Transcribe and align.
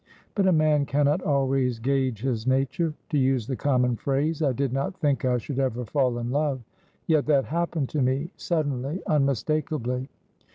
But 0.33 0.47
a 0.47 0.51
man 0.51 0.87
cannot 0.87 1.21
always 1.21 1.77
gauge 1.77 2.21
his 2.21 2.47
nature. 2.47 2.95
To 3.11 3.19
use 3.19 3.45
the 3.45 3.55
common 3.55 3.95
phrase, 3.97 4.41
I 4.41 4.51
did 4.51 4.73
not 4.73 4.97
think 4.99 5.23
I 5.25 5.37
should 5.37 5.59
ever 5.59 5.85
fall 5.85 6.17
in 6.17 6.31
love; 6.31 6.59
yet 7.05 7.27
that 7.27 7.45
happened 7.45 7.89
to 7.89 8.01
me, 8.01 8.31
suddenly, 8.35 9.03
unmistakably. 9.05 10.09